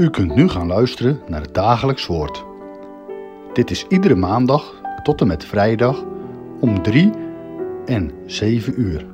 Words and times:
U 0.00 0.10
kunt 0.10 0.34
nu 0.34 0.48
gaan 0.48 0.66
luisteren 0.66 1.20
naar 1.28 1.40
het 1.40 1.54
dagelijks 1.54 2.06
woord. 2.06 2.44
Dit 3.52 3.70
is 3.70 3.86
iedere 3.88 4.14
maandag 4.14 4.80
tot 5.02 5.20
en 5.20 5.26
met 5.26 5.44
vrijdag 5.44 6.04
om 6.60 6.82
3 6.82 7.10
en 7.86 8.12
7 8.26 8.80
uur. 8.80 9.06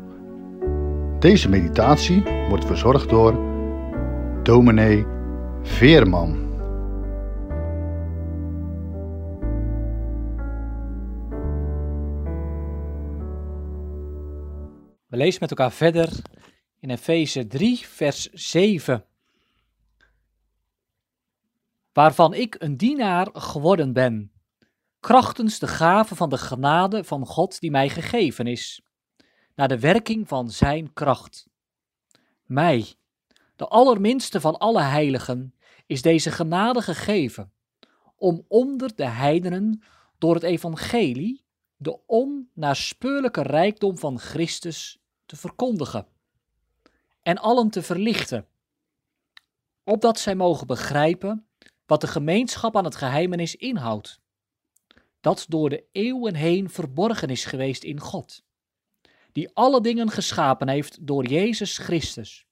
Deze 1.18 1.48
meditatie 1.48 2.22
wordt 2.48 2.64
verzorgd 2.64 3.08
door 3.08 3.32
dominee 4.42 5.06
Veerman. 5.62 6.44
We 15.06 15.16
lezen 15.16 15.40
met 15.40 15.50
elkaar 15.50 15.72
verder 15.72 16.08
in 16.80 16.90
Efeze 16.90 17.46
3, 17.46 17.78
vers 17.86 18.28
7. 18.32 19.04
Waarvan 21.96 22.34
ik 22.34 22.56
een 22.58 22.76
dienaar 22.76 23.28
geworden 23.32 23.92
ben, 23.92 24.32
krachtens 25.00 25.58
de 25.58 25.66
gave 25.66 26.14
van 26.14 26.28
de 26.28 26.38
genade 26.38 27.04
van 27.04 27.26
God 27.26 27.60
die 27.60 27.70
mij 27.70 27.88
gegeven 27.88 28.46
is, 28.46 28.82
naar 29.54 29.68
de 29.68 29.78
werking 29.78 30.28
van 30.28 30.50
Zijn 30.50 30.92
kracht. 30.92 31.48
Mij, 32.44 32.94
de 33.56 33.66
allerminste 33.66 34.40
van 34.40 34.58
alle 34.58 34.82
heiligen, 34.82 35.54
is 35.86 36.02
deze 36.02 36.30
genade 36.30 36.82
gegeven, 36.82 37.52
om 38.16 38.44
onder 38.48 38.94
de 38.94 39.06
heidenen 39.06 39.82
door 40.18 40.34
het 40.34 40.42
evangelie 40.42 41.44
de 41.76 42.06
onnaspeurlijke 42.06 43.42
rijkdom 43.42 43.98
van 43.98 44.18
Christus 44.18 44.98
te 45.26 45.36
verkondigen 45.36 46.06
en 47.22 47.38
allen 47.38 47.70
te 47.70 47.82
verlichten, 47.82 48.46
opdat 49.84 50.18
zij 50.18 50.34
mogen 50.34 50.66
begrijpen 50.66 51.46
wat 51.86 52.00
de 52.00 52.06
gemeenschap 52.06 52.76
aan 52.76 52.84
het 52.84 52.96
geheimenis 52.96 53.56
inhoudt, 53.56 54.20
dat 55.20 55.46
door 55.48 55.70
de 55.70 55.84
eeuwen 55.92 56.34
heen 56.34 56.70
verborgen 56.70 57.28
is 57.28 57.44
geweest 57.44 57.82
in 57.82 58.00
God, 58.00 58.44
die 59.32 59.50
alle 59.54 59.80
dingen 59.80 60.10
geschapen 60.10 60.68
heeft 60.68 61.06
door 61.06 61.26
Jezus 61.26 61.78
Christus, 61.78 62.46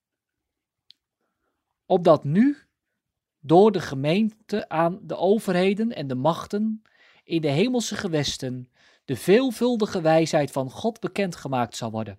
opdat 1.86 2.24
nu 2.24 2.58
door 3.40 3.72
de 3.72 3.80
gemeente 3.80 4.68
aan 4.68 4.98
de 5.02 5.16
overheden 5.16 5.92
en 5.92 6.06
de 6.06 6.14
machten 6.14 6.82
in 7.24 7.40
de 7.40 7.48
hemelse 7.48 7.96
gewesten 7.96 8.68
de 9.04 9.16
veelvuldige 9.16 10.00
wijsheid 10.00 10.50
van 10.50 10.70
God 10.70 11.00
bekendgemaakt 11.00 11.76
zal 11.76 11.90
worden. 11.90 12.18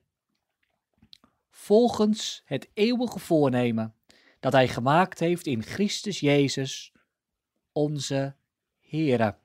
Volgens 1.50 2.42
het 2.46 2.70
eeuwige 2.74 3.20
voornemen 3.20 3.96
dat 4.40 4.54
Hij 4.54 4.68
gemaakt 4.68 5.20
heeft 5.20 5.46
in 5.46 5.64
Christus 5.64 6.20
Jezus, 6.20 6.94
onze 7.76 8.36
Heere. 8.80 9.38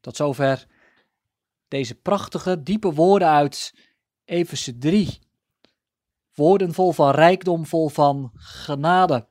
Tot 0.00 0.16
zover 0.16 0.66
deze 1.68 1.94
prachtige, 1.94 2.62
diepe 2.62 2.92
woorden 2.92 3.28
uit 3.28 3.74
Efeze 4.24 4.78
3. 4.78 5.18
Woorden 6.34 6.74
vol 6.74 6.92
van 6.92 7.10
rijkdom, 7.10 7.66
vol 7.66 7.88
van 7.88 8.30
genade. 8.34 9.28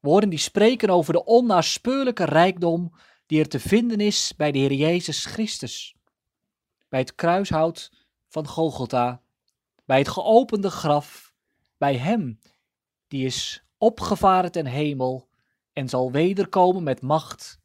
Woorden 0.00 0.30
die 0.30 0.38
spreken 0.38 0.90
over 0.90 1.12
de 1.12 1.24
onnaspeurlijke 1.24 2.24
rijkdom 2.24 2.94
die 3.26 3.40
er 3.40 3.48
te 3.48 3.60
vinden 3.60 4.00
is 4.00 4.34
bij 4.36 4.52
de 4.52 4.58
Heer 4.58 4.72
Jezus 4.72 5.24
Christus. 5.24 5.96
Bij 6.88 7.00
het 7.00 7.14
kruishout 7.14 7.92
van 8.28 8.46
Golgotha, 8.46 9.22
bij 9.84 9.98
het 9.98 10.08
geopende 10.08 10.70
graf, 10.70 11.34
bij 11.76 11.96
Hem 11.96 12.40
die 13.08 13.26
is 13.26 13.64
opgevaren 13.82 14.52
ten 14.52 14.66
hemel 14.66 15.28
en 15.72 15.88
zal 15.88 16.12
wederkomen 16.12 16.82
met 16.82 17.00
macht 17.00 17.60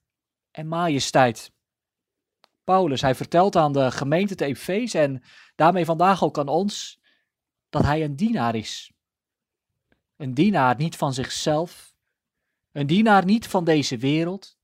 en 0.51 0.67
majesteit. 0.67 1.51
Paulus, 2.63 3.01
hij 3.01 3.15
vertelt 3.15 3.55
aan 3.55 3.73
de 3.73 3.91
gemeente 3.91 4.35
te 4.35 4.45
Efeze 4.45 4.99
en 4.99 5.23
daarmee 5.55 5.85
vandaag 5.85 6.23
ook 6.23 6.37
aan 6.37 6.47
ons 6.47 6.99
dat 7.69 7.83
hij 7.83 8.03
een 8.03 8.15
dienaar 8.15 8.55
is. 8.55 8.91
Een 10.15 10.33
dienaar 10.33 10.75
niet 10.77 10.95
van 10.95 11.13
zichzelf, 11.13 11.95
een 12.71 12.87
dienaar 12.87 13.25
niet 13.25 13.47
van 13.47 13.63
deze 13.63 13.97
wereld, 13.97 14.57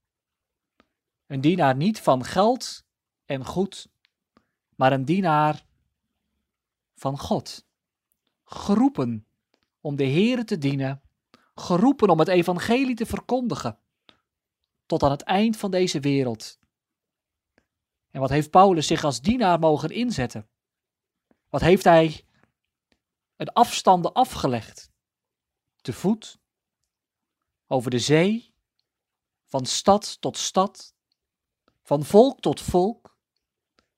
een 1.28 1.42
dienaar 1.42 1.76
niet 1.76 2.00
van 2.00 2.24
geld 2.24 2.86
en 3.26 3.46
goed, 3.46 3.90
maar 4.76 4.92
een 4.92 5.06
dienaar 5.06 5.66
van 6.96 7.20
God. 7.20 7.66
Geroepen 8.44 9.28
om 9.82 9.96
de 9.96 10.08
Here 10.08 10.44
te 10.44 10.58
dienen, 10.58 11.03
geroepen 11.56 12.10
om 12.10 12.20
het 12.20 12.28
evangelie 12.28 12.96
te 12.96 13.06
verkondigen 13.06 13.80
tot 14.86 15.04
aan 15.04 15.12
het 15.12 15.22
eind 15.22 15.58
van 15.58 15.72
deze 15.72 16.00
wereld. 16.00 16.60
En 18.10 18.20
wat 18.20 18.30
heeft 18.30 18.50
Paulus 18.50 18.88
zich 18.88 19.04
als 19.04 19.22
dienaar 19.22 19.60
mogen 19.60 19.90
inzetten? 19.90 20.50
Wat 21.50 21.62
heeft 21.62 21.84
hij 21.84 22.26
een 23.36 23.50
afstanden 23.50 24.14
afgelegd? 24.14 24.92
Te 25.82 25.94
voet, 25.94 26.40
over 27.68 27.92
de 27.92 28.00
zee, 28.00 28.54
van 29.46 29.66
stad 29.66 30.22
tot 30.22 30.38
stad, 30.38 30.96
van 31.82 32.04
volk 32.04 32.40
tot 32.40 32.62
volk, 32.62 33.18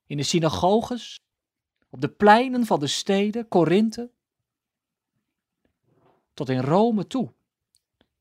in 0.05 0.17
de 0.17 0.23
synagoges, 0.23 1.19
op 1.89 2.01
de 2.01 2.09
pleinen 2.09 2.65
van 2.65 2.79
de 2.79 2.87
steden, 2.87 3.47
Korinthe, 3.47 4.11
tot 6.33 6.49
in 6.49 6.59
Rome 6.59 7.07
toe. 7.07 7.34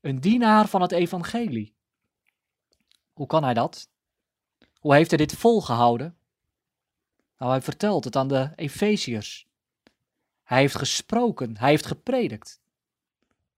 Een 0.05 0.19
dienaar 0.19 0.67
van 0.67 0.81
het 0.81 0.91
evangelie. 0.91 1.75
Hoe 3.13 3.27
kan 3.27 3.43
hij 3.43 3.53
dat? 3.53 3.89
Hoe 4.79 4.93
heeft 4.93 5.09
hij 5.09 5.17
dit 5.17 5.33
volgehouden? 5.35 6.17
Nou, 7.37 7.51
hij 7.51 7.61
vertelt 7.61 8.03
het 8.03 8.15
aan 8.15 8.27
de 8.27 8.51
Efeziërs. 8.55 9.47
Hij 10.43 10.59
heeft 10.59 10.75
gesproken, 10.75 11.57
hij 11.57 11.69
heeft 11.69 11.85
gepredikt. 11.85 12.61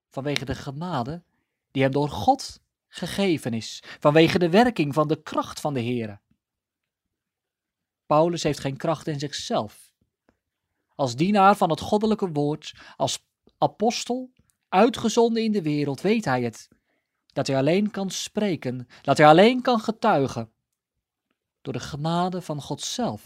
Vanwege 0.10 0.46
de 0.46 0.56
genade 0.56 1.24
die 1.72 1.84
hem 1.84 1.92
door 1.92 2.10
God 2.10 2.62
gegeven 2.88 3.54
is. 3.54 3.84
Vanwege 4.00 4.40
de 4.40 4.50
werking 4.50 4.94
van 4.94 5.08
de 5.08 5.22
kracht 5.22 5.60
van 5.60 5.74
de 5.74 5.80
Heer. 5.80 6.20
Paulus 8.06 8.44
heeft 8.44 8.60
geen 8.60 8.78
kracht 8.78 9.08
in 9.08 9.20
zichzelf. 9.20 9.94
Als 10.96 11.16
dienaar 11.16 11.58
van 11.58 11.70
het 11.70 11.82
goddelijke 11.82 12.32
woord, 12.32 12.74
als 12.96 13.26
apostel, 13.58 14.32
uitgezonden 14.70 15.44
in 15.44 15.52
de 15.52 15.62
wereld, 15.62 16.02
weet 16.02 16.26
hij 16.26 16.44
het. 16.44 16.68
Dat 17.34 17.48
hij 17.48 17.58
alleen 17.58 17.92
kan 17.92 18.10
spreken, 18.10 18.88
dat 19.02 19.18
hij 19.18 19.28
alleen 19.28 19.62
kan 19.62 19.80
getuigen. 19.80 20.52
Door 21.62 21.74
de 21.74 21.80
genade 21.80 22.42
van 22.42 22.62
God 22.62 22.82
zelf. 22.82 23.24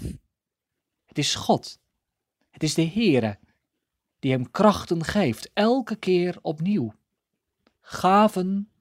Het 1.05 1.17
is 1.17 1.35
God, 1.35 1.79
het 2.49 2.63
is 2.63 2.73
de 2.73 2.87
Heere, 2.87 3.39
die 4.19 4.31
hem 4.31 4.51
krachten 4.51 5.03
geeft, 5.03 5.51
elke 5.53 5.95
keer 5.95 6.39
opnieuw. 6.41 6.93
Gaven 7.81 8.71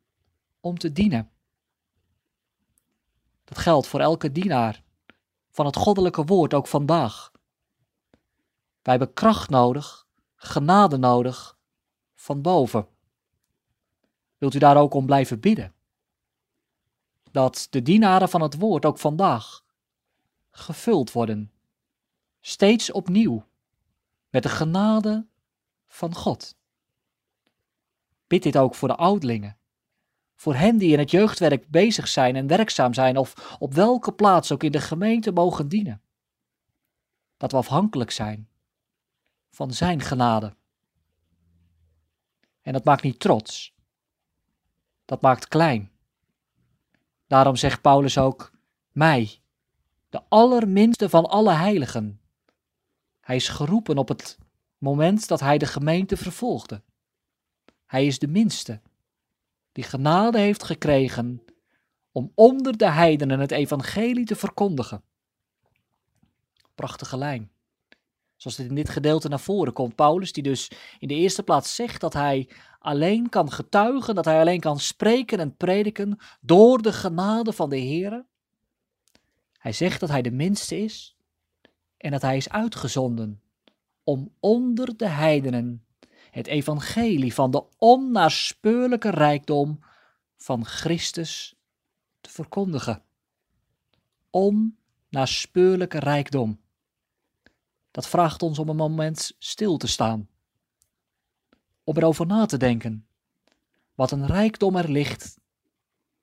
om 0.60 0.78
te 0.78 0.92
dienen. 0.92 1.30
Dat 3.44 3.58
geldt 3.58 3.86
voor 3.86 4.00
elke 4.00 4.32
dienaar 4.32 4.82
van 5.50 5.66
het 5.66 5.76
goddelijke 5.76 6.24
woord 6.24 6.54
ook 6.54 6.66
vandaag. 6.66 7.30
Wij 8.82 8.94
hebben 8.96 9.12
kracht 9.12 9.50
nodig, 9.50 10.06
genade 10.36 10.96
nodig 10.96 11.58
van 12.20 12.42
boven. 12.42 12.88
Wilt 14.38 14.54
u 14.54 14.58
daar 14.58 14.76
ook 14.76 14.94
om 14.94 15.06
blijven 15.06 15.40
bidden? 15.40 15.74
Dat 17.30 17.66
de 17.70 17.82
dienaren 17.82 18.28
van 18.28 18.40
het 18.40 18.58
woord 18.58 18.84
ook 18.84 18.98
vandaag 18.98 19.64
gevuld 20.50 21.12
worden, 21.12 21.52
steeds 22.40 22.92
opnieuw, 22.92 23.44
met 24.30 24.42
de 24.42 24.48
genade 24.48 25.26
van 25.86 26.14
God. 26.14 26.56
Bid 28.26 28.42
dit 28.42 28.56
ook 28.56 28.74
voor 28.74 28.88
de 28.88 28.96
oudlingen, 28.96 29.58
voor 30.34 30.54
hen 30.54 30.78
die 30.78 30.92
in 30.92 30.98
het 30.98 31.10
jeugdwerk 31.10 31.68
bezig 31.68 32.08
zijn 32.08 32.36
en 32.36 32.46
werkzaam 32.46 32.94
zijn, 32.94 33.16
of 33.16 33.56
op 33.58 33.74
welke 33.74 34.12
plaats 34.12 34.52
ook 34.52 34.62
in 34.62 34.72
de 34.72 34.80
gemeente 34.80 35.32
mogen 35.32 35.68
dienen. 35.68 36.02
Dat 37.36 37.50
we 37.50 37.56
afhankelijk 37.56 38.10
zijn 38.10 38.48
van 39.50 39.72
Zijn 39.72 40.00
genade. 40.00 40.58
En 42.62 42.72
dat 42.72 42.84
maakt 42.84 43.02
niet 43.02 43.20
trots, 43.20 43.74
dat 45.04 45.20
maakt 45.20 45.48
klein. 45.48 45.90
Daarom 47.26 47.56
zegt 47.56 47.80
Paulus 47.80 48.18
ook: 48.18 48.52
Mij, 48.92 49.40
de 50.08 50.22
allerminste 50.28 51.08
van 51.08 51.26
alle 51.26 51.52
heiligen. 51.52 52.20
Hij 53.20 53.36
is 53.36 53.48
geroepen 53.48 53.98
op 53.98 54.08
het 54.08 54.38
moment 54.78 55.28
dat 55.28 55.40
hij 55.40 55.58
de 55.58 55.66
gemeente 55.66 56.16
vervolgde. 56.16 56.82
Hij 57.86 58.06
is 58.06 58.18
de 58.18 58.28
minste, 58.28 58.80
die 59.72 59.84
genade 59.84 60.38
heeft 60.38 60.64
gekregen 60.64 61.44
om 62.12 62.32
onder 62.34 62.76
de 62.76 62.90
heidenen 62.90 63.40
het 63.40 63.50
evangelie 63.50 64.24
te 64.24 64.36
verkondigen. 64.36 65.02
Prachtige 66.74 67.16
lijn. 67.16 67.50
Zoals 68.40 68.56
het 68.56 68.68
in 68.68 68.74
dit 68.74 68.88
gedeelte 68.88 69.28
naar 69.28 69.40
voren 69.40 69.72
komt. 69.72 69.94
Paulus 69.94 70.32
die 70.32 70.42
dus 70.42 70.70
in 70.98 71.08
de 71.08 71.14
eerste 71.14 71.42
plaats 71.42 71.74
zegt 71.74 72.00
dat 72.00 72.12
hij 72.12 72.48
alleen 72.78 73.28
kan 73.28 73.52
getuigen, 73.52 74.14
dat 74.14 74.24
hij 74.24 74.40
alleen 74.40 74.60
kan 74.60 74.78
spreken 74.78 75.38
en 75.38 75.56
prediken 75.56 76.18
door 76.40 76.82
de 76.82 76.92
genade 76.92 77.52
van 77.52 77.70
de 77.70 77.76
Heer. 77.76 78.24
Hij 79.58 79.72
zegt 79.72 80.00
dat 80.00 80.08
hij 80.08 80.22
de 80.22 80.30
minste 80.30 80.82
is 80.82 81.16
en 81.96 82.10
dat 82.10 82.22
hij 82.22 82.36
is 82.36 82.48
uitgezonden 82.48 83.42
om 84.04 84.34
onder 84.38 84.96
de 84.96 85.08
heidenen 85.08 85.84
het 86.30 86.46
evangelie 86.46 87.34
van 87.34 87.50
de 87.50 87.64
onnaspeurlijke 87.76 89.10
rijkdom 89.10 89.80
van 90.36 90.64
Christus 90.64 91.54
te 92.20 92.30
verkondigen. 92.30 93.02
Onnaspeurlijke 94.30 95.98
rijkdom. 95.98 96.59
Dat 97.90 98.08
vraagt 98.08 98.42
ons 98.42 98.58
om 98.58 98.68
een 98.68 98.76
moment 98.76 99.32
stil 99.38 99.76
te 99.76 99.86
staan. 99.86 100.28
Om 101.84 101.96
erover 101.96 102.26
na 102.26 102.46
te 102.46 102.56
denken. 102.56 103.06
Wat 103.94 104.10
een 104.10 104.26
rijkdom 104.26 104.76
er 104.76 104.90
ligt 104.90 105.38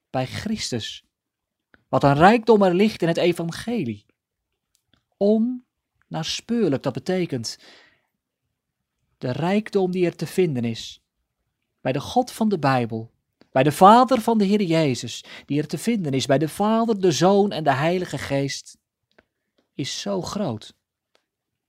bij 0.10 0.26
Christus. 0.26 1.06
Wat 1.88 2.04
een 2.04 2.14
rijkdom 2.14 2.64
er 2.64 2.74
ligt 2.74 3.02
in 3.02 3.08
het 3.08 3.18
evangelie. 3.18 4.06
Onnaspeurlijk, 5.18 6.84
dat 6.84 6.94
betekent 6.94 7.60
de 9.18 9.32
rijkdom 9.32 9.92
die 9.92 10.06
er 10.06 10.16
te 10.16 10.28
vinden 10.28 10.64
is. 10.64 11.02
Bij 11.82 11.92
de 11.92 12.00
God 12.00 12.32
van 12.32 12.50
de 12.50 12.60
Bijbel. 12.60 13.12
Bij 13.52 13.64
de 13.64 13.72
Vader 13.72 14.22
van 14.22 14.38
de 14.38 14.46
Heer 14.46 14.62
Jezus, 14.62 15.24
die 15.46 15.60
er 15.60 15.68
te 15.68 15.78
vinden 15.78 16.12
is. 16.12 16.26
Bij 16.26 16.38
de 16.38 16.50
Vader, 16.50 17.02
de 17.02 17.12
Zoon 17.12 17.52
en 17.52 17.64
de 17.64 17.74
Heilige 17.74 18.18
Geest. 18.18 18.78
Is 19.74 20.02
zo 20.02 20.22
groot 20.22 20.77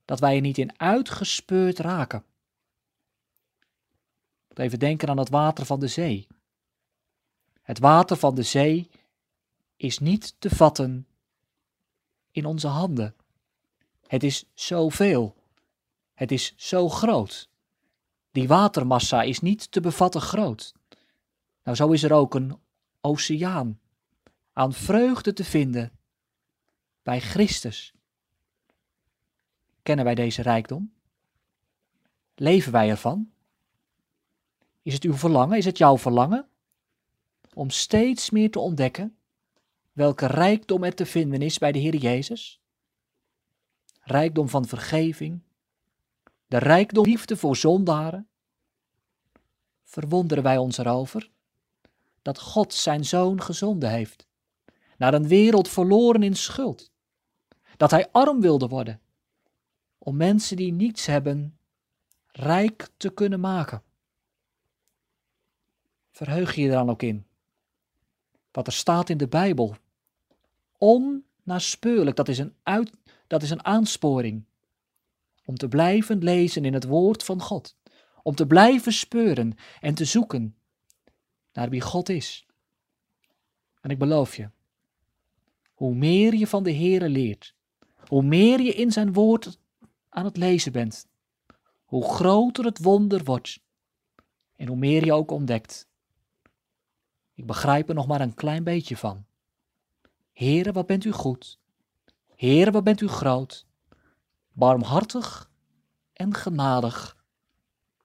dat 0.09 0.19
wij 0.19 0.35
er 0.35 0.41
niet 0.41 0.57
in 0.57 0.79
uitgespeurd 0.79 1.79
raken. 1.79 2.23
Even 4.53 4.79
denken 4.79 5.09
aan 5.09 5.17
het 5.17 5.29
water 5.29 5.65
van 5.65 5.79
de 5.79 5.87
zee. 5.87 6.27
Het 7.61 7.79
water 7.79 8.17
van 8.17 8.35
de 8.35 8.43
zee 8.43 8.89
is 9.75 9.99
niet 9.99 10.35
te 10.39 10.49
vatten 10.49 11.07
in 12.31 12.45
onze 12.45 12.67
handen. 12.67 13.15
Het 14.07 14.23
is 14.23 14.45
zoveel. 14.53 15.35
Het 16.13 16.31
is 16.31 16.53
zo 16.57 16.89
groot. 16.89 17.49
Die 18.31 18.47
watermassa 18.47 19.21
is 19.21 19.39
niet 19.39 19.71
te 19.71 19.81
bevatten 19.81 20.21
groot. 20.21 20.73
Nou, 21.63 21.77
zo 21.77 21.91
is 21.91 22.03
er 22.03 22.13
ook 22.13 22.35
een 22.35 22.59
oceaan 23.01 23.79
aan 24.53 24.73
vreugde 24.73 25.33
te 25.33 25.43
vinden 25.43 25.99
bij 27.03 27.19
Christus. 27.19 27.93
Kennen 29.89 30.07
wij 30.07 30.15
deze 30.15 30.41
rijkdom? 30.41 30.93
Leven 32.35 32.71
wij 32.71 32.89
ervan? 32.89 33.31
Is 34.81 34.93
het 34.93 35.03
uw 35.03 35.13
verlangen, 35.13 35.57
is 35.57 35.65
het 35.65 35.77
jouw 35.77 35.97
verlangen 35.97 36.47
om 37.53 37.69
steeds 37.69 38.29
meer 38.29 38.51
te 38.51 38.59
ontdekken 38.59 39.17
welke 39.91 40.25
rijkdom 40.25 40.83
er 40.83 40.95
te 40.95 41.05
vinden 41.05 41.41
is 41.41 41.57
bij 41.57 41.71
de 41.71 41.79
Heer 41.79 41.95
Jezus? 41.95 42.61
Rijkdom 44.01 44.49
van 44.49 44.65
vergeving, 44.65 45.41
de 46.47 46.57
rijkdom 46.57 47.05
liefde 47.05 47.37
voor 47.37 47.55
zondaren. 47.55 48.27
Verwonderen 49.83 50.43
wij 50.43 50.57
ons 50.57 50.77
erover 50.77 51.29
dat 52.21 52.39
God 52.39 52.73
zijn 52.73 53.05
zoon 53.05 53.41
gezonden 53.41 53.89
heeft 53.89 54.27
naar 54.97 55.13
een 55.13 55.27
wereld 55.27 55.67
verloren 55.67 56.23
in 56.23 56.35
schuld, 56.35 56.91
dat 57.77 57.91
hij 57.91 58.11
arm 58.11 58.41
wilde 58.41 58.67
worden 58.67 59.01
om 59.99 60.15
mensen 60.15 60.57
die 60.57 60.71
niets 60.71 61.05
hebben 61.05 61.57
rijk 62.31 62.89
te 62.97 63.13
kunnen 63.13 63.39
maken. 63.39 63.83
Verheug 66.11 66.55
je 66.55 66.65
er 66.65 66.71
dan 66.71 66.89
ook 66.89 67.01
in. 67.01 67.25
Wat 68.51 68.67
er 68.67 68.73
staat 68.73 69.09
in 69.09 69.17
de 69.17 69.27
Bijbel. 69.27 69.75
Onnaspeurlijk, 70.77 72.15
dat 72.15 72.27
is 72.27 72.37
een, 72.37 72.55
uit, 72.63 72.91
dat 73.27 73.43
is 73.43 73.49
een 73.49 73.65
aansporing. 73.65 74.43
Om 75.45 75.55
te 75.55 75.67
blijven 75.67 76.23
lezen 76.23 76.65
in 76.65 76.73
het 76.73 76.83
woord 76.83 77.23
van 77.23 77.41
God. 77.41 77.77
Om 78.23 78.35
te 78.35 78.47
blijven 78.47 78.93
speuren 78.93 79.55
en 79.79 79.93
te 79.93 80.05
zoeken 80.05 80.55
naar 81.53 81.69
wie 81.69 81.81
God 81.81 82.09
is. 82.09 82.45
En 83.81 83.89
ik 83.89 83.97
beloof 83.97 84.35
je, 84.35 84.49
hoe 85.73 85.95
meer 85.95 86.33
je 86.33 86.47
van 86.47 86.63
de 86.63 86.73
Heere 86.73 87.09
leert, 87.09 87.55
hoe 88.07 88.23
meer 88.23 88.61
je 88.61 88.73
in 88.73 88.91
zijn 88.91 89.13
woord 89.13 89.58
aan 90.09 90.25
het 90.25 90.37
lezen 90.37 90.71
bent, 90.71 91.07
hoe 91.85 92.03
groter 92.03 92.65
het 92.65 92.83
wonder 92.83 93.23
wordt 93.23 93.61
en 94.55 94.67
hoe 94.67 94.77
meer 94.77 95.05
je 95.05 95.13
ook 95.13 95.31
ontdekt. 95.31 95.87
Ik 97.33 97.45
begrijp 97.45 97.89
er 97.89 97.95
nog 97.95 98.07
maar 98.07 98.21
een 98.21 98.33
klein 98.33 98.63
beetje 98.63 98.97
van. 98.97 99.25
Heere, 100.33 100.71
wat 100.71 100.85
bent 100.85 101.05
u 101.05 101.11
goed. 101.11 101.59
Heere, 102.35 102.71
wat 102.71 102.83
bent 102.83 103.01
u 103.01 103.07
groot. 103.07 103.67
Barmhartig 104.51 105.51
en 106.13 106.33
genadig. 106.33 107.25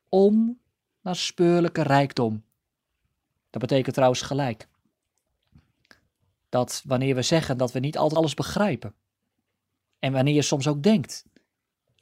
Onnaspeurlijke 0.09 1.83
rijkdom. 1.83 2.45
Dat 3.51 3.61
betekent 3.61 3.95
trouwens 3.95 4.23
gelijk. 4.23 4.69
Dat 6.49 6.83
wanneer 6.85 7.15
we 7.15 7.23
zeggen 7.23 7.59
dat 7.59 7.73
we 7.73 7.79
niet 7.79 7.99
altijd 7.99 8.19
alles 8.19 8.35
begrijpen. 8.35 8.95
En 9.99 10.13
wanneer 10.13 10.35
je 10.35 10.43
soms 10.43 10.69
ook 10.69 10.83
denkt 10.83 11.25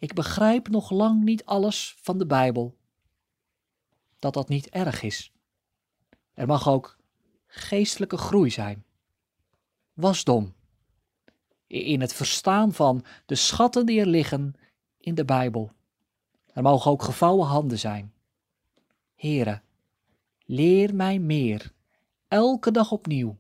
ik 0.03 0.15
begrijp 0.15 0.69
nog 0.69 0.91
lang 0.91 1.23
niet 1.23 1.45
alles 1.45 1.97
van 2.01 2.19
de 2.19 2.27
Bijbel. 2.27 2.77
Dat 4.19 4.35
dat 4.35 4.49
niet 4.49 4.69
erg 4.69 5.03
is. 5.03 5.33
Er 6.35 6.47
mag 6.47 6.69
ook 6.69 6.99
geestelijke 7.47 8.17
groei 8.17 8.51
zijn. 8.51 8.85
Wasdom. 9.93 10.55
In 11.67 12.01
het 12.01 12.13
verstaan 12.13 12.73
van 12.73 13.05
de 13.27 13.35
schatten 13.35 13.87
die 13.87 14.01
er 14.01 14.07
liggen 14.07 14.55
in 14.99 15.15
de 15.15 15.25
Bijbel. 15.25 15.73
Er 16.47 16.63
mogen 16.63 16.91
ook 16.91 17.03
gevouwen 17.03 17.47
handen 17.47 17.79
zijn. 17.79 18.13
Here, 19.15 19.63
leer 20.45 20.95
mij 20.95 21.19
meer, 21.19 21.73
elke 22.29 22.71
dag 22.71 22.93
opnieuw, 22.93 23.39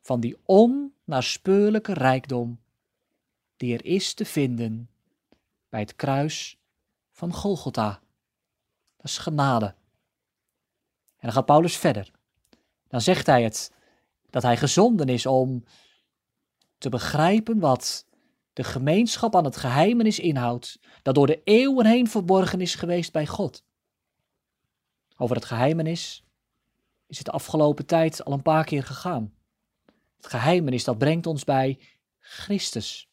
van 0.00 0.20
die 0.20 0.36
onnaspeurlijke 0.44 1.92
rijkdom 1.92 2.60
die 3.56 3.74
er 3.74 3.84
is 3.84 4.14
te 4.14 4.24
vinden 4.24 4.88
bij 5.68 5.80
het 5.80 5.96
kruis 5.96 6.58
van 7.10 7.32
Golgotha. 7.32 8.00
Dat 8.96 9.06
is 9.06 9.18
genade. 9.18 9.66
En 9.66 11.20
dan 11.20 11.32
gaat 11.32 11.46
Paulus 11.46 11.76
verder. 11.76 12.10
Dan 12.88 13.00
zegt 13.00 13.26
hij 13.26 13.42
het, 13.42 13.72
dat 14.30 14.42
hij 14.42 14.56
gezonden 14.56 15.08
is 15.08 15.26
om 15.26 15.64
te 16.78 16.88
begrijpen 16.88 17.58
wat 17.58 18.06
de 18.52 18.64
gemeenschap 18.64 19.36
aan 19.36 19.44
het 19.44 19.56
geheimenis 19.56 20.18
inhoudt, 20.18 20.78
dat 21.02 21.14
door 21.14 21.26
de 21.26 21.42
eeuwen 21.44 21.86
heen 21.86 22.08
verborgen 22.08 22.60
is 22.60 22.74
geweest 22.74 23.12
bij 23.12 23.26
God. 23.26 23.64
Over 25.16 25.36
het 25.36 25.44
geheimenis 25.44 26.24
is 27.06 27.16
het 27.16 27.26
de 27.26 27.32
afgelopen 27.32 27.86
tijd 27.86 28.24
al 28.24 28.32
een 28.32 28.42
paar 28.42 28.64
keer 28.64 28.84
gegaan. 28.84 29.34
Het 30.16 30.26
geheimenis 30.26 30.84
dat 30.84 30.98
brengt 30.98 31.26
ons 31.26 31.44
bij 31.44 31.80
Christus, 32.18 33.08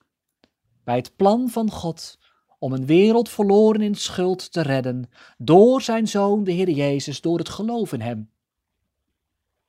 bij 0.84 0.96
het 0.96 1.16
plan 1.16 1.50
van 1.50 1.72
God 1.72 2.18
om 2.60 2.74
een 2.74 2.86
wereld 2.86 3.30
verloren 3.30 3.82
in 3.82 3.96
schuld 3.96 4.52
te 4.52 4.62
redden, 4.62 5.10
door 5.38 5.82
zijn 5.82 6.08
Zoon, 6.08 6.44
de 6.44 6.52
Heer 6.52 6.70
Jezus, 6.70 7.22
door 7.22 7.38
het 7.38 7.50
geloof 7.50 7.94
in 7.94 8.02
Hem. 8.02 8.30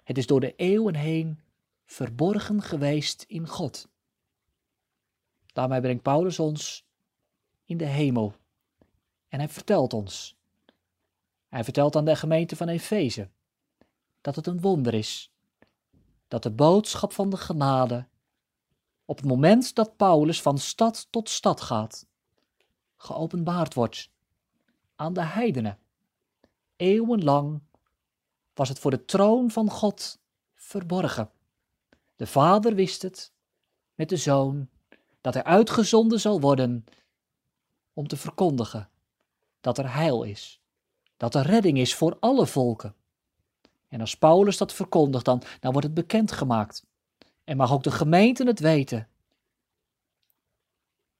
Het 0.02 0.18
is 0.18 0.26
door 0.26 0.40
de 0.40 0.54
eeuwen 0.56 0.94
heen 0.94 1.40
verborgen 1.84 2.62
geweest 2.62 3.24
in 3.28 3.48
God. 3.48 3.88
Daarmee 5.52 5.80
brengt 5.80 6.02
Paulus 6.02 6.38
ons 6.38 6.86
in 7.64 7.76
de 7.76 7.84
hemel. 7.84 8.34
En 9.28 9.38
hij 9.38 9.48
vertelt 9.48 9.92
ons. 9.92 10.36
Hij 11.48 11.64
vertelt 11.64 11.96
aan 11.96 12.04
de 12.04 12.16
gemeente 12.16 12.56
van 12.56 12.68
Efeze 12.68 13.28
dat 14.20 14.36
het 14.36 14.46
een 14.46 14.60
wonder 14.60 14.94
is. 14.94 15.32
Dat 16.28 16.42
de 16.42 16.50
boodschap 16.50 17.12
van 17.12 17.30
de 17.30 17.36
genade 17.36 18.06
op 19.06 19.16
het 19.16 19.26
moment 19.26 19.74
dat 19.74 19.96
Paulus 19.96 20.42
van 20.42 20.58
stad 20.58 21.06
tot 21.10 21.28
stad 21.28 21.60
gaat, 21.60 22.06
geopenbaard 22.96 23.74
wordt 23.74 24.10
aan 24.96 25.12
de 25.12 25.24
heidenen. 25.24 25.78
Eeuwenlang 26.76 27.60
was 28.54 28.68
het 28.68 28.78
voor 28.78 28.90
de 28.90 29.04
troon 29.04 29.50
van 29.50 29.70
God 29.70 30.18
verborgen. 30.54 31.30
De 32.16 32.26
Vader 32.26 32.74
wist 32.74 33.02
het 33.02 33.32
met 33.94 34.08
de 34.08 34.16
Zoon 34.16 34.68
dat 35.20 35.34
hij 35.34 35.44
uitgezonden 35.44 36.20
zal 36.20 36.40
worden 36.40 36.84
om 37.92 38.08
te 38.08 38.16
verkondigen 38.16 38.88
dat 39.60 39.78
er 39.78 39.94
heil 39.94 40.22
is, 40.22 40.60
dat 41.16 41.34
er 41.34 41.46
redding 41.46 41.78
is 41.78 41.94
voor 41.94 42.16
alle 42.20 42.46
volken. 42.46 42.94
En 43.88 44.00
als 44.00 44.16
Paulus 44.16 44.56
dat 44.56 44.72
verkondigt, 44.72 45.24
dan, 45.24 45.42
dan 45.60 45.72
wordt 45.72 45.86
het 45.86 45.96
bekendgemaakt. 45.96 46.86
En 47.44 47.56
mag 47.56 47.72
ook 47.72 47.82
de 47.82 47.90
gemeente 47.90 48.44
het 48.44 48.60
weten 48.60 49.08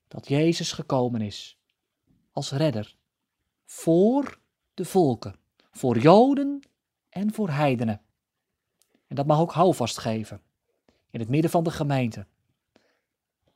dat 0.09 0.29
Jezus 0.29 0.73
gekomen 0.73 1.21
is 1.21 1.56
als 2.37 2.51
redder. 2.51 2.97
Voor 3.65 4.39
de 4.75 4.85
volken, 4.85 5.37
voor 5.71 5.99
Joden 5.99 6.61
en 7.09 7.33
voor 7.33 7.51
heidenen. 7.51 8.01
En 9.07 9.17
dat 9.17 9.27
mag 9.27 9.39
ook 9.39 9.53
houvast 9.53 9.99
geven, 9.99 10.41
in 11.11 11.21
het 11.21 11.29
midden 11.29 11.51
van 11.51 11.65
de 11.65 11.71
gemeente. 11.71 12.27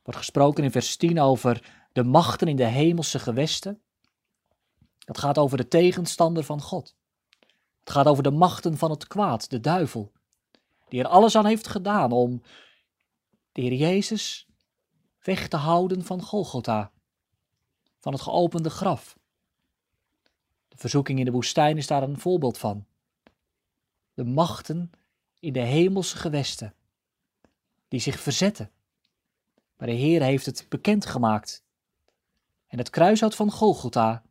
Wordt 0.03 0.19
gesproken 0.19 0.63
in 0.63 0.71
vers 0.71 0.95
10 0.95 1.19
over 1.19 1.85
de 1.91 2.03
machten 2.03 2.47
in 2.47 2.55
de 2.55 2.65
hemelse 2.65 3.19
gewesten. 3.19 3.81
Dat 4.99 5.17
gaat 5.17 5.37
over 5.37 5.57
de 5.57 5.67
tegenstander 5.67 6.43
van 6.43 6.61
God. 6.61 6.95
Het 7.79 7.89
gaat 7.89 8.07
over 8.07 8.23
de 8.23 8.31
machten 8.31 8.77
van 8.77 8.89
het 8.91 9.07
kwaad, 9.07 9.49
de 9.49 9.59
duivel, 9.59 10.11
die 10.89 10.99
er 10.99 11.07
alles 11.07 11.35
aan 11.35 11.45
heeft 11.45 11.67
gedaan 11.67 12.11
om 12.11 12.41
de 13.51 13.61
Heer 13.61 13.73
Jezus 13.73 14.47
weg 15.23 15.47
te 15.47 15.57
houden 15.57 16.03
van 16.03 16.21
Golgotha, 16.21 16.91
van 18.01 18.13
het 18.13 18.21
geopende 18.21 18.69
graf. 18.69 19.17
De 20.67 20.77
verzoeking 20.77 21.19
in 21.19 21.25
de 21.25 21.31
woestijn 21.31 21.77
is 21.77 21.87
daar 21.87 22.03
een 22.03 22.19
voorbeeld 22.19 22.57
van. 22.57 22.85
De 24.13 24.23
machten 24.23 24.91
in 25.39 25.53
de 25.53 25.59
hemelse 25.59 26.17
gewesten, 26.17 26.73
die 27.87 27.99
zich 27.99 28.19
verzetten. 28.19 28.71
Maar 29.77 29.87
de 29.87 29.93
Heer 29.93 30.21
heeft 30.21 30.45
het 30.45 30.65
bekendgemaakt. 30.69 31.63
En 32.67 32.77
het 32.77 32.89
kruishout 32.89 33.35
van 33.35 33.51
Golgotha 33.51 34.23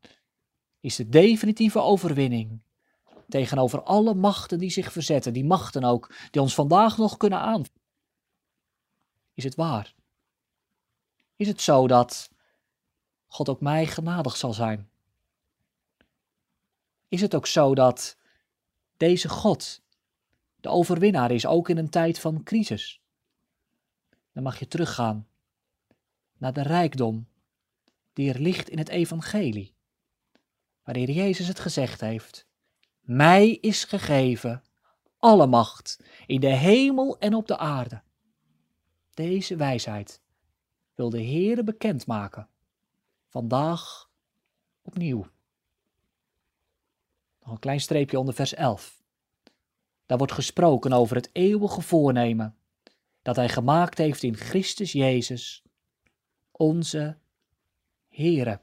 is 0.80 0.96
de 0.96 1.08
definitieve 1.08 1.80
overwinning 1.80 2.60
tegenover 3.28 3.82
alle 3.82 4.14
machten 4.14 4.58
die 4.58 4.70
zich 4.70 4.92
verzetten, 4.92 5.32
die 5.32 5.44
machten 5.44 5.84
ook, 5.84 6.14
die 6.30 6.40
ons 6.40 6.54
vandaag 6.54 6.98
nog 6.98 7.16
kunnen 7.16 7.38
aan. 7.38 7.64
Is 9.34 9.44
het 9.44 9.54
waar? 9.54 9.94
Is 11.36 11.46
het 11.46 11.60
zo 11.60 11.86
dat 11.86 12.30
God 13.30 13.48
ook 13.48 13.60
mij 13.60 13.86
genadig 13.86 14.36
zal 14.36 14.52
zijn? 14.52 14.90
Is 17.08 17.20
het 17.20 17.34
ook 17.34 17.46
zo 17.46 17.74
dat 17.74 18.18
deze 18.96 19.28
God 19.28 19.82
de 20.56 20.68
overwinnaar 20.68 21.30
is, 21.30 21.46
ook 21.46 21.68
in 21.68 21.78
een 21.78 21.90
tijd 21.90 22.18
van 22.18 22.42
crisis? 22.42 23.00
Dan 24.32 24.42
mag 24.42 24.58
je 24.58 24.68
teruggaan 24.68 25.28
naar 26.38 26.52
de 26.52 26.62
rijkdom 26.62 27.28
die 28.12 28.32
er 28.32 28.40
ligt 28.40 28.68
in 28.68 28.78
het 28.78 28.88
evangelie, 28.88 29.74
waar 30.82 30.94
de 30.94 31.00
Heer 31.00 31.10
Jezus 31.10 31.48
het 31.48 31.60
gezegd 31.60 32.00
heeft. 32.00 32.46
Mij 33.00 33.50
is 33.50 33.84
gegeven 33.84 34.62
alle 35.18 35.46
macht 35.46 36.00
in 36.26 36.40
de 36.40 36.54
hemel 36.54 37.18
en 37.18 37.34
op 37.34 37.46
de 37.46 37.58
aarde. 37.58 38.02
Deze 39.14 39.56
wijsheid 39.56 40.22
wil 40.94 41.10
de 41.10 41.22
Heere 41.22 41.64
bekendmaken. 41.64 42.49
Vandaag 43.30 44.10
opnieuw. 44.82 45.26
Nog 47.40 47.52
een 47.52 47.58
klein 47.58 47.80
streepje 47.80 48.18
onder 48.18 48.34
vers 48.34 48.54
11. 48.54 49.02
Daar 50.06 50.18
wordt 50.18 50.32
gesproken 50.32 50.92
over 50.92 51.16
het 51.16 51.30
eeuwige 51.32 51.80
voornemen 51.80 52.56
dat 53.22 53.36
Hij 53.36 53.48
gemaakt 53.48 53.98
heeft 53.98 54.22
in 54.22 54.36
Christus 54.36 54.92
Jezus, 54.92 55.62
onze 56.50 57.16
Heere. 58.08 58.60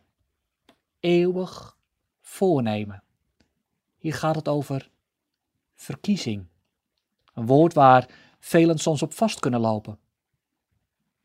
Eeuwig 1.00 1.78
voornemen. 2.22 3.04
Hier 3.98 4.14
gaat 4.14 4.36
het 4.36 4.48
over 4.48 4.90
verkiezing. 5.76 6.48
Een 7.34 7.46
woord 7.46 7.74
waar 7.74 8.10
velen 8.40 8.78
soms 8.78 9.02
op 9.02 9.14
vast 9.14 9.40
kunnen 9.40 9.60
lopen. 9.60 10.00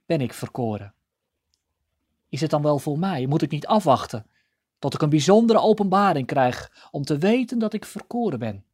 Ben 0.06 0.20
ik 0.20 0.32
verkoren? 0.32 0.94
Is 2.32 2.40
het 2.40 2.50
dan 2.50 2.62
wel 2.62 2.78
voor 2.78 2.98
mij? 2.98 3.26
Moet 3.26 3.42
ik 3.42 3.50
niet 3.50 3.66
afwachten 3.66 4.26
tot 4.78 4.94
ik 4.94 5.02
een 5.02 5.08
bijzondere 5.08 5.60
openbaring 5.60 6.26
krijg 6.26 6.88
om 6.90 7.04
te 7.04 7.18
weten 7.18 7.58
dat 7.58 7.72
ik 7.72 7.84
verkoren 7.84 8.38
ben? 8.38 8.64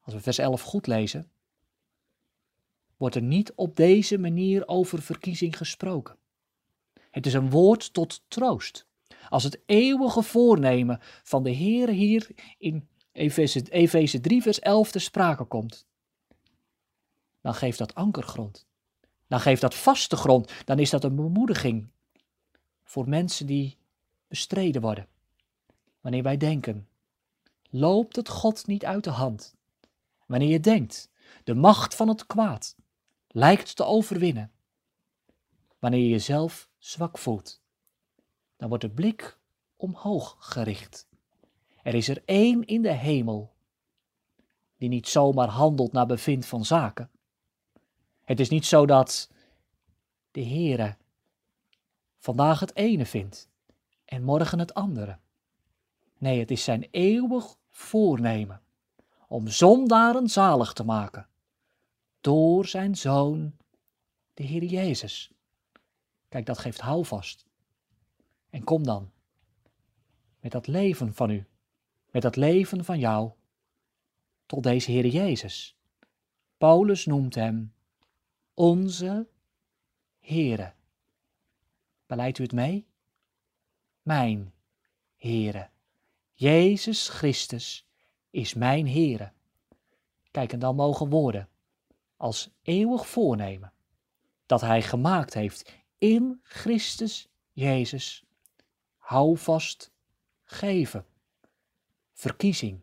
Als 0.00 0.14
we 0.14 0.20
vers 0.20 0.38
11 0.38 0.62
goed 0.62 0.86
lezen, 0.86 1.30
wordt 2.96 3.14
er 3.14 3.22
niet 3.22 3.52
op 3.54 3.76
deze 3.76 4.18
manier 4.18 4.68
over 4.68 5.02
verkiezing 5.02 5.56
gesproken. 5.56 6.16
Het 7.10 7.26
is 7.26 7.34
een 7.34 7.50
woord 7.50 7.92
tot 7.92 8.22
troost. 8.28 8.86
Als 9.28 9.42
het 9.42 9.60
eeuwige 9.66 10.22
voornemen 10.22 10.98
van 11.22 11.42
de 11.42 11.50
Heer 11.50 11.88
hier 11.88 12.30
in 12.58 12.88
Efeze, 13.12 13.62
Efeze 13.70 14.20
3, 14.20 14.42
vers 14.42 14.60
11 14.60 14.90
te 14.90 14.98
sprake 14.98 15.44
komt, 15.44 15.86
dan 17.40 17.54
geeft 17.54 17.78
dat 17.78 17.94
ankergrond. 17.94 18.70
Dan 19.32 19.40
geeft 19.40 19.60
dat 19.60 19.74
vaste 19.74 20.16
grond. 20.16 20.52
Dan 20.64 20.78
is 20.78 20.90
dat 20.90 21.04
een 21.04 21.16
bemoediging 21.16 21.88
voor 22.84 23.08
mensen 23.08 23.46
die 23.46 23.76
bestreden 24.28 24.82
worden. 24.82 25.06
Wanneer 26.00 26.22
wij 26.22 26.36
denken, 26.36 26.88
loopt 27.70 28.16
het 28.16 28.28
God 28.28 28.66
niet 28.66 28.84
uit 28.84 29.04
de 29.04 29.10
hand? 29.10 29.54
Wanneer 30.26 30.48
je 30.48 30.60
denkt, 30.60 31.10
de 31.44 31.54
macht 31.54 31.94
van 31.94 32.08
het 32.08 32.26
kwaad 32.26 32.76
lijkt 33.28 33.76
te 33.76 33.84
overwinnen. 33.84 34.50
Wanneer 35.78 36.00
je 36.00 36.08
jezelf 36.08 36.68
zwak 36.78 37.18
voelt 37.18 37.60
dan 38.56 38.68
wordt 38.68 38.84
de 38.84 38.90
blik 38.90 39.38
omhoog 39.76 40.36
gericht. 40.38 41.08
Er 41.82 41.94
is 41.94 42.08
er 42.08 42.22
één 42.24 42.64
in 42.64 42.82
de 42.82 42.92
hemel 42.92 43.52
die 44.76 44.88
niet 44.88 45.08
zomaar 45.08 45.48
handelt 45.48 45.92
naar 45.92 46.06
bevind 46.06 46.46
van 46.46 46.64
zaken. 46.64 47.10
Het 48.24 48.40
is 48.40 48.48
niet 48.48 48.66
zo 48.66 48.86
dat 48.86 49.30
de 50.30 50.44
Heere 50.44 50.96
vandaag 52.18 52.60
het 52.60 52.76
ene 52.76 53.06
vindt 53.06 53.48
en 54.04 54.22
morgen 54.22 54.58
het 54.58 54.74
andere. 54.74 55.18
Nee, 56.18 56.38
het 56.38 56.50
is 56.50 56.64
zijn 56.64 56.88
eeuwig 56.90 57.56
voornemen 57.68 58.62
om 59.28 59.48
zondaren 59.48 60.28
zalig 60.28 60.72
te 60.72 60.84
maken 60.84 61.28
door 62.20 62.66
zijn 62.66 62.96
Zoon, 62.96 63.56
de 64.34 64.42
Heer 64.42 64.64
Jezus. 64.64 65.32
Kijk, 66.28 66.46
dat 66.46 66.58
geeft 66.58 66.80
houvast. 66.80 67.46
En 68.50 68.64
kom 68.64 68.84
dan 68.84 69.10
met 70.40 70.52
dat 70.52 70.66
leven 70.66 71.14
van 71.14 71.30
u, 71.30 71.46
met 72.10 72.22
dat 72.22 72.36
leven 72.36 72.84
van 72.84 72.98
jou, 72.98 73.30
tot 74.46 74.62
deze 74.62 74.90
Heer 74.90 75.06
Jezus. 75.06 75.76
Paulus 76.58 77.06
noemt 77.06 77.34
hem 77.34 77.71
onze 78.54 79.28
Heere. 80.18 80.72
Beleidt 82.06 82.38
u 82.38 82.42
het 82.42 82.52
mee? 82.52 82.86
Mijn 84.02 84.54
Heere. 85.16 85.70
Jezus 86.32 87.08
Christus 87.08 87.86
is 88.30 88.54
mijn 88.54 88.88
Heere. 88.88 89.32
Kijk, 90.30 90.52
en 90.52 90.58
dan 90.58 90.76
mogen 90.76 91.08
woorden 91.08 91.48
als 92.16 92.50
eeuwig 92.62 93.06
voornemen 93.06 93.72
dat 94.46 94.60
Hij 94.60 94.82
gemaakt 94.82 95.34
heeft 95.34 95.72
in 95.98 96.40
Christus 96.42 97.28
Jezus 97.52 98.24
houvast 98.96 99.92
geven. 100.44 101.06
Verkiezing. 102.12 102.80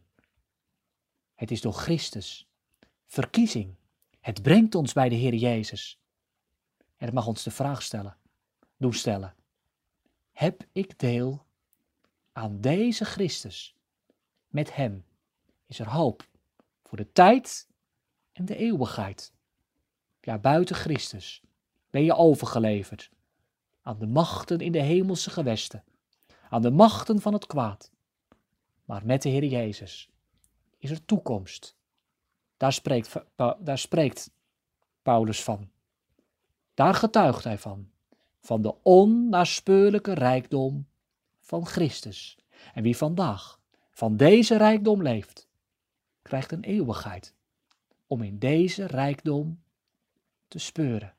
Het 1.36 1.52
is 1.52 1.62
door 1.62 1.74
Christus. 1.74 2.48
Verkiezing. 3.06 3.79
Het 4.30 4.42
brengt 4.42 4.76
ons 4.76 4.94
bij 4.94 5.10
de 5.10 5.16
Heer 5.16 5.34
Jezus. 5.36 6.00
En 6.78 7.06
het 7.06 7.14
mag 7.14 7.28
ons 7.28 7.44
de 7.44 7.52
vraag 7.52 7.82
stellen, 7.82 8.18
doen 8.78 8.94
stellen. 8.94 9.36
Heb 10.32 10.66
ik 10.72 11.00
deel 11.00 11.46
aan 12.32 12.62
deze 12.62 13.06
Christus? 13.06 13.76
Met 14.48 14.76
Hem 14.76 15.06
is 15.66 15.80
er 15.80 15.90
hoop 15.90 16.30
voor 16.84 16.98
de 16.98 17.12
tijd 17.12 17.68
en 18.32 18.46
de 18.46 18.56
eeuwigheid. 18.56 19.34
Ja, 20.22 20.38
buiten 20.38 20.76
Christus 20.76 21.42
ben 21.90 22.04
je 22.04 22.16
overgeleverd 22.16 23.12
aan 23.82 24.00
de 24.00 24.08
machten 24.08 24.60
in 24.60 24.72
de 24.72 24.82
hemelse 24.82 25.30
gewesten 25.30 25.84
aan 26.50 26.62
de 26.62 26.72
machten 26.72 27.22
van 27.22 27.34
het 27.34 27.46
kwaad. 27.46 27.92
Maar 28.86 29.06
met 29.06 29.22
de 29.22 29.30
Heer 29.30 29.46
Jezus 29.46 30.10
is 30.78 30.92
er 30.92 31.06
toekomst. 31.06 31.78
Daar 32.60 32.74
spreekt, 32.74 33.16
daar 33.60 33.78
spreekt 33.78 34.32
Paulus 35.02 35.44
van. 35.44 35.70
Daar 36.74 36.94
getuigt 36.94 37.44
hij 37.44 37.58
van. 37.58 37.90
Van 38.40 38.62
de 38.62 38.84
onnaspeurlijke 38.84 40.14
rijkdom 40.14 40.88
van 41.40 41.66
Christus. 41.66 42.38
En 42.74 42.84
wie 42.84 42.98
vandaag 42.98 43.60
van 43.92 44.18
deze 44.18 44.58
rijkdom 44.58 45.02
leeft, 45.02 45.50
krijgt 46.22 46.52
een 46.52 46.64
eeuwigheid 46.64 47.36
om 48.08 48.22
in 48.22 48.40
deze 48.40 48.86
rijkdom 48.86 49.64
te 50.48 50.60
speuren. 50.60 51.16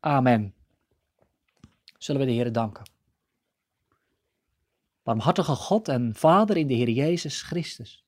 Amen. 0.00 0.54
Zullen 1.98 2.20
we 2.20 2.26
de 2.26 2.32
Heer 2.32 2.52
danken? 2.52 2.84
barmhartige 5.02 5.54
God 5.54 5.88
en 5.88 6.14
Vader 6.14 6.56
in 6.56 6.66
de 6.66 6.74
Heer 6.74 6.88
Jezus 6.88 7.42
Christus. 7.42 8.04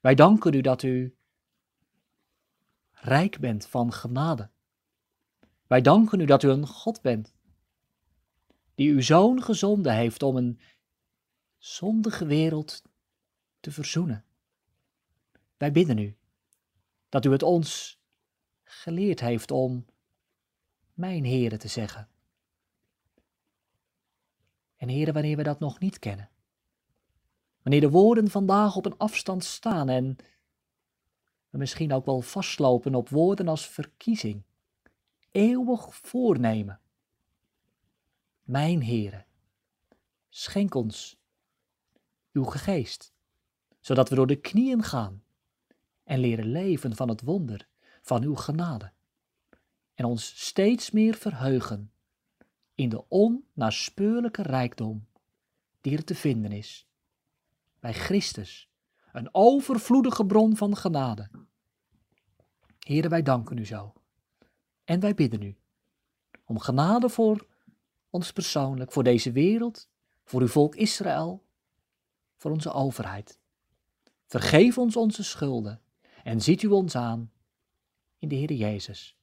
Wij 0.00 0.14
danken 0.14 0.54
u 0.54 0.60
dat 0.60 0.82
u 0.82 1.16
rijk 2.92 3.38
bent 3.38 3.66
van 3.66 3.92
genade. 3.92 4.50
Wij 5.66 5.80
danken 5.80 6.20
u 6.20 6.24
dat 6.24 6.42
u 6.42 6.48
een 6.48 6.66
God 6.66 7.02
bent 7.02 7.34
die 8.74 8.90
uw 8.90 9.00
zoon 9.00 9.42
gezonden 9.42 9.94
heeft 9.94 10.22
om 10.22 10.36
een 10.36 10.60
zondige 11.58 12.26
wereld 12.26 12.82
te 13.60 13.70
verzoenen. 13.70 14.24
Wij 15.56 15.72
bidden 15.72 15.98
u 15.98 16.16
dat 17.08 17.24
u 17.24 17.30
het 17.30 17.42
ons 17.42 18.00
geleerd 18.64 19.20
heeft 19.20 19.50
om 19.50 19.86
mijn 20.94 21.24
Heere 21.24 21.56
te 21.56 21.68
zeggen. 21.68 22.08
En 24.76 24.88
Heere, 24.88 25.12
wanneer 25.12 25.36
we 25.36 25.42
dat 25.42 25.58
nog 25.58 25.78
niet 25.78 25.98
kennen, 25.98 26.30
wanneer 27.62 27.80
de 27.80 27.90
woorden 27.90 28.30
vandaag 28.30 28.76
op 28.76 28.86
een 28.86 28.98
afstand 28.98 29.44
staan 29.44 29.88
en 29.88 30.16
we 31.50 31.58
misschien 31.58 31.92
ook 31.92 32.04
wel 32.06 32.20
vastlopen 32.20 32.94
op 32.94 33.08
woorden 33.08 33.48
als 33.48 33.68
verkiezing, 33.68 34.42
eeuwig 35.30 35.94
voornemen. 35.94 36.80
Mijn 38.42 38.84
Heere, 38.84 39.24
schenk 40.28 40.74
ons 40.74 41.18
uw 42.32 42.44
geest, 42.44 43.12
zodat 43.80 44.08
we 44.08 44.14
door 44.14 44.26
de 44.26 44.40
knieën 44.40 44.82
gaan 44.82 45.22
en 46.04 46.18
leren 46.18 46.46
leven 46.46 46.96
van 46.96 47.08
het 47.08 47.22
wonder 47.22 47.68
van 48.02 48.22
uw 48.22 48.34
genade 48.34 48.92
en 49.94 50.04
ons 50.04 50.46
steeds 50.46 50.90
meer 50.90 51.14
verheugen 51.14 51.92
in 52.74 52.88
de 52.88 53.08
onnaspeurlijke 53.08 54.42
rijkdom 54.42 55.06
die 55.80 55.96
er 55.96 56.04
te 56.04 56.14
vinden 56.14 56.52
is 56.52 56.88
bij 57.80 57.92
Christus, 57.92 58.70
een 59.12 59.28
overvloedige 59.32 60.26
bron 60.26 60.56
van 60.56 60.76
genade. 60.76 61.30
Heren, 62.78 63.10
wij 63.10 63.22
danken 63.22 63.58
u 63.58 63.66
zo. 63.66 63.92
En 64.84 65.00
wij 65.00 65.14
bidden 65.14 65.42
u 65.42 65.60
om 66.50 66.58
genade 66.58 67.08
voor 67.08 67.46
ons 68.10 68.32
persoonlijk, 68.32 68.92
voor 68.92 69.02
deze 69.02 69.32
wereld, 69.32 69.88
voor 70.24 70.40
uw 70.40 70.46
volk 70.46 70.74
Israël, 70.74 71.44
voor 72.36 72.50
onze 72.50 72.72
overheid. 72.72 73.38
Vergeef 74.26 74.78
ons 74.78 74.96
onze 74.96 75.24
schulden 75.24 75.80
en 76.24 76.40
ziet 76.40 76.62
u 76.62 76.68
ons 76.68 76.96
aan 76.96 77.32
in 78.18 78.28
de 78.28 78.34
Heer 78.34 78.52
Jezus. 78.52 79.16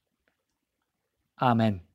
Amen. 1.34 1.86